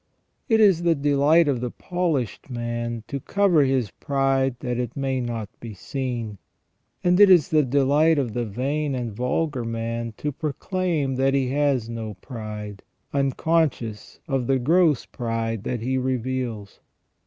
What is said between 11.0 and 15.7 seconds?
that he has no pride, unconscious of the gross pride